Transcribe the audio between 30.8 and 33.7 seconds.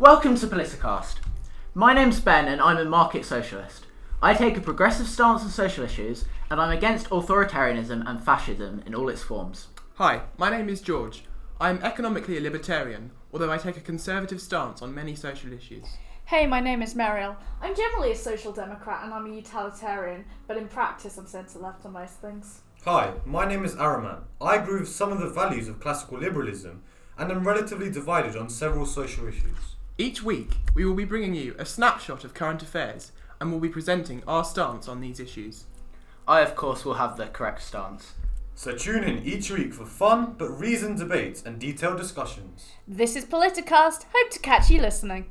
will be bringing you a snapshot of current affairs and will be